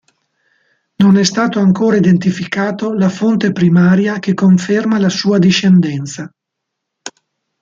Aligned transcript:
Non 0.95 1.15
è 1.17 1.23
stato 1.23 1.59
ancora 1.59 1.95
identificata 1.95 2.91
la 2.91 3.07
fonte 3.07 3.51
primaria 3.51 4.17
che 4.17 4.33
conferma 4.33 4.97
la 4.97 5.09
sua 5.09 5.37
discendenza. 5.37 6.33